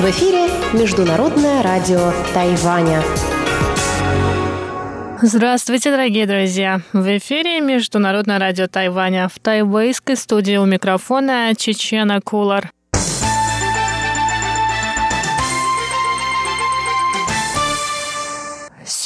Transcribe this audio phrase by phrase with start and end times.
[0.00, 3.02] В эфире Международное радио Тайваня.
[5.20, 6.80] Здравствуйте, дорогие друзья!
[6.94, 12.72] В эфире Международное радио Тайваня в тайвейской студии у микрофона Чечена Кулар.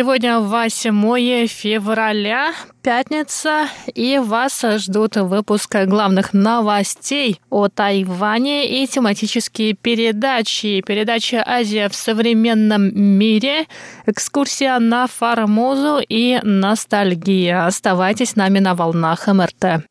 [0.00, 10.80] Сегодня 8 февраля, пятница, и вас ждут выпуск главных новостей о Тайване и тематические передачи.
[10.86, 13.66] Передача «Азия в современном мире»,
[14.06, 17.66] экскурсия на Формозу и ностальгия.
[17.66, 19.84] Оставайтесь с нами на волнах МРТ.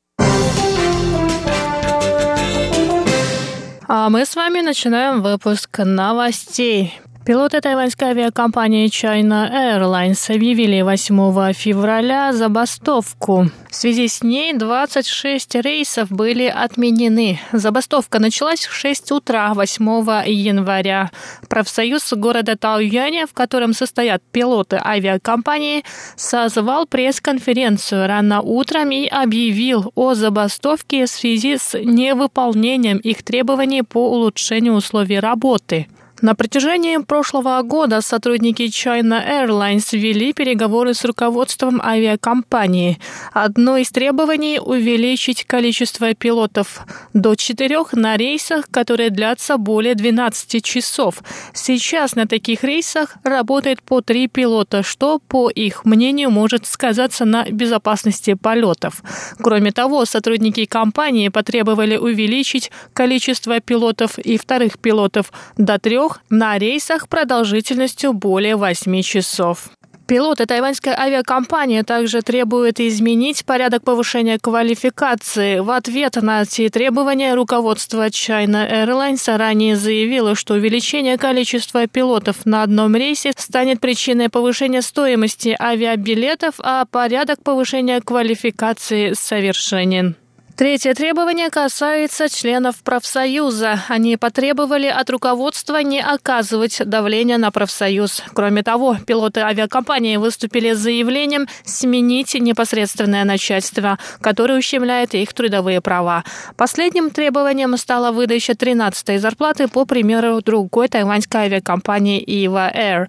[3.88, 7.00] А мы с вами начинаем выпуск новостей.
[7.26, 13.52] Пилоты тайваньской авиакомпании China Airlines объявили 8 февраля забастовку.
[13.70, 17.40] В связи с ней 26 рейсов были отменены.
[17.52, 19.86] Забастовка началась в 6 утра 8
[20.28, 21.12] января.
[21.50, 25.84] Профсоюз города Тауяня, в котором состоят пилоты авиакомпании,
[26.16, 34.10] созвал пресс-конференцию рано утром и объявил о забастовке в связи с невыполнением их требований по
[34.10, 35.88] улучшению условий работы.
[36.22, 43.00] На протяжении прошлого года сотрудники China Airlines вели переговоры с руководством авиакомпании.
[43.32, 46.82] Одно из требований– увеличить количество пилотов
[47.14, 51.24] до четырех на рейсах, которые длятся более 12 часов.
[51.54, 57.46] Сейчас на таких рейсах работает по три пилота, что, по их мнению, может сказаться на
[57.50, 59.04] безопасности полетов.
[59.42, 66.58] Кроме того, сотрудники компании потребовали увеличить количество пилотов и вторых пилотов до трех трех на
[66.58, 69.70] рейсах продолжительностью более 8 часов.
[70.08, 75.60] Пилоты тайваньской авиакомпании также требуют изменить порядок повышения квалификации.
[75.60, 82.64] В ответ на эти требования руководство China Airlines ранее заявило, что увеличение количества пилотов на
[82.64, 90.16] одном рейсе станет причиной повышения стоимости авиабилетов, а порядок повышения квалификации совершенен.
[90.60, 93.82] Третье требование касается членов профсоюза.
[93.88, 98.22] Они потребовали от руководства не оказывать давления на профсоюз.
[98.34, 106.26] Кроме того, пилоты авиакомпании выступили с заявлением сменить непосредственное начальство, которое ущемляет их трудовые права.
[106.58, 113.08] Последним требованием стала выдача 13-й зарплаты по примеру другой тайваньской авиакомпании Ива Air.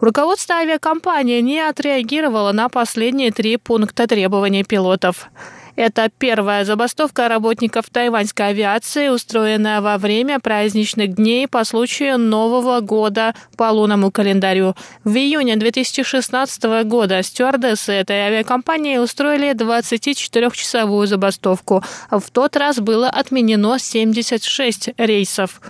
[0.00, 5.30] Руководство авиакомпании не отреагировало на последние три пункта требований пилотов.
[5.76, 13.34] Это первая забастовка работников тайваньской авиации, устроенная во время праздничных дней по случаю Нового года
[13.56, 14.74] по лунному календарю.
[15.04, 21.82] В июне 2016 года стюардессы этой авиакомпании устроили 24-часовую забастовку.
[22.10, 25.60] В тот раз было отменено 76 рейсов.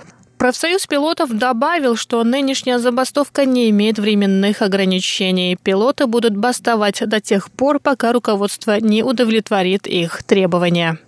[0.40, 5.54] Профсоюз пилотов добавил, что нынешняя забастовка не имеет временных ограничений.
[5.62, 10.98] Пилоты будут бастовать до тех пор, пока руководство не удовлетворит их требования.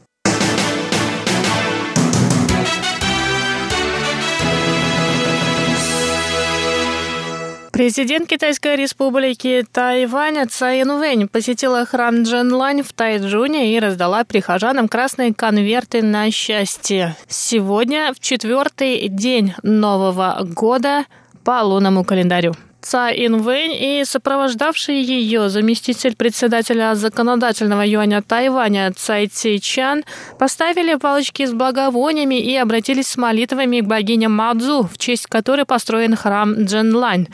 [7.83, 15.35] Президент Китайской республики Тайвань Цай Инвэнь посетила храм Дженлань в Тайджуне и раздала прихожанам красные
[15.35, 17.17] конверты на счастье.
[17.27, 21.07] Сегодня в четвертый день Нового года
[21.43, 22.55] по лунному календарю.
[22.83, 30.05] Цай Инвэнь и сопровождавший ее заместитель председателя законодательного юаня Тайваня Цай Ци Чан
[30.39, 36.17] поставили палочки с благовониями и обратились с молитвами к богине Мадзу, в честь которой построен
[36.17, 37.29] храм Дженлань.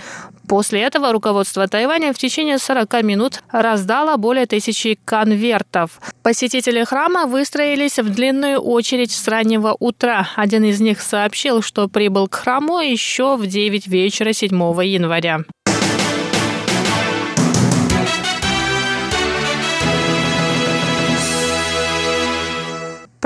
[0.48, 6.00] После этого руководство Тайваня в течение 40 минут раздало более тысячи конвертов.
[6.22, 10.28] Посетители храма выстроились в длинную очередь с раннего утра.
[10.37, 14.54] Один из них сообщил, что прибыл к храму еще в 9 вечера 7
[14.84, 15.38] января.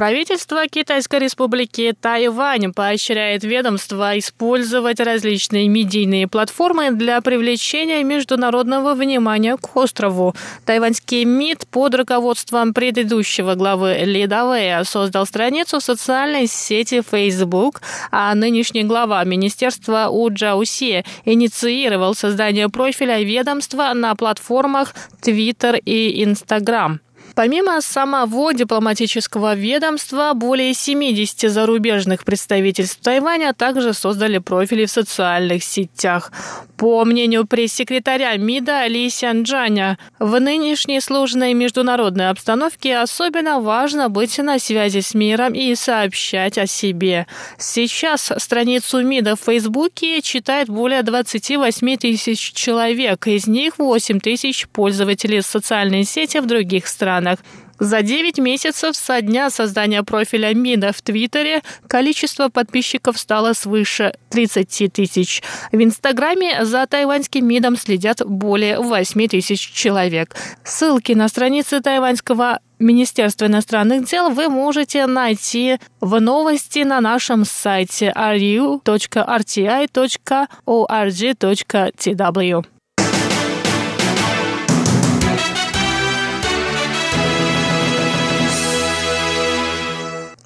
[0.03, 9.77] Правительство Китайской республики Тайвань поощряет ведомство использовать различные медийные платформы для привлечения международного внимания к
[9.77, 10.35] острову.
[10.65, 18.35] Тайваньский МИД под руководством предыдущего главы Ли Давея создал страницу в социальной сети Facebook, а
[18.35, 26.99] нынешний глава министерства У Джаусе инициировал создание профиля ведомства на платформах Twitter и Instagram.
[27.35, 36.31] Помимо самого дипломатического ведомства, более 70 зарубежных представительств Тайваня также создали профили в социальных сетях.
[36.77, 44.59] По мнению пресс-секретаря МИДа Ли Сянджаня, в нынешней сложной международной обстановке особенно важно быть на
[44.59, 47.27] связи с миром и сообщать о себе.
[47.57, 55.41] Сейчас страницу МИДа в Фейсбуке читает более 28 тысяч человек, из них 8 тысяч пользователей
[55.41, 57.22] социальной сети в других странах.
[57.79, 64.93] За 9 месяцев со дня создания профиля МИДа в Твиттере количество подписчиков стало свыше 30
[64.93, 65.43] тысяч.
[65.73, 70.37] В Инстаграме за тайваньским МИДом следят более 8 тысяч человек.
[70.63, 78.13] Ссылки на страницы тайваньского Министерства иностранных дел вы можете найти в новости на нашем сайте
[78.15, 78.83] ru.rti.org.tw.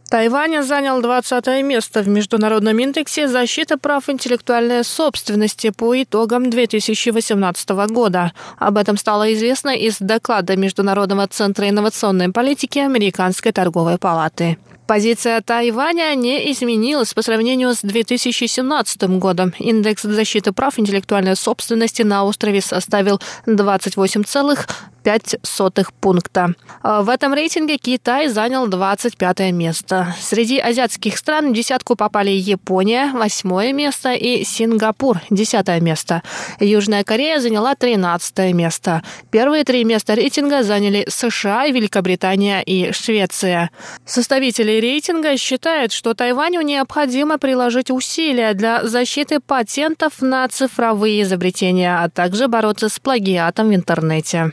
[0.08, 8.32] Тайвань занял 20 место в Международном индексе защиты прав интеллектуальной собственности по итогам 2018 года.
[8.58, 14.58] Об этом стало известно из доклада Международного центра инновационной политики Американской торговой палаты.
[14.86, 19.52] Позиция Тайваня не изменилась по сравнению с 2017 годом.
[19.58, 24.70] Индекс защиты прав интеллектуальной собственности на острове составил 28,5
[25.06, 26.54] 0,5 пункта.
[26.82, 30.14] А в этом рейтинге Китай занял 25 место.
[30.20, 36.22] Среди азиатских стран в десятку попали Япония, восьмое место, и Сингапур, десятое место.
[36.60, 39.02] Южная Корея заняла 13 место.
[39.30, 43.70] Первые три места рейтинга заняли США, Великобритания и Швеция.
[44.04, 52.08] Составители рейтинга считают, что Тайваню необходимо приложить усилия для защиты патентов на цифровые изобретения, а
[52.08, 54.52] также бороться с плагиатом в интернете.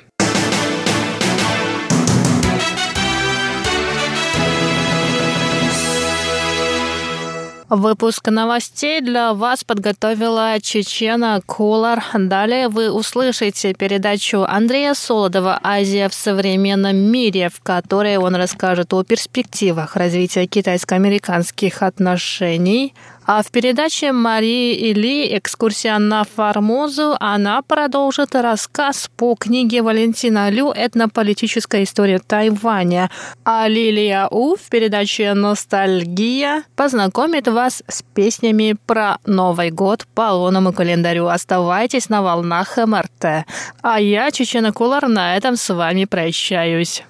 [7.75, 12.04] Выпуск новостей для вас подготовила Чечена Кулар.
[12.14, 19.04] Далее вы услышите передачу Андрея Солодова «Азия в современном мире», в которой он расскажет о
[19.04, 22.94] перспективах развития китайско-американских отношений–
[23.25, 30.74] а в передаче Марии Или «Экскурсия на Формозу» она продолжит рассказ по книге Валентина Лю
[30.75, 33.10] «Этнополитическая история Тайваня».
[33.46, 40.74] А Лилия У в передаче «Ностальгия» познакомит вас с песнями про Новый год по лунному
[40.74, 41.28] календарю.
[41.28, 43.46] Оставайтесь на волнах МРТ.
[43.81, 47.04] А я, Чечена Кулар, на этом с вами прощаюсь.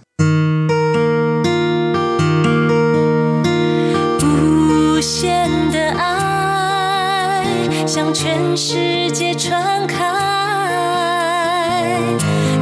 [8.14, 9.98] 全世界传开，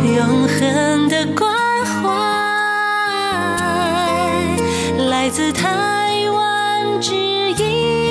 [0.02, 1.54] 永恒的关
[1.86, 2.10] 怀，
[5.10, 8.11] 来自台湾之音。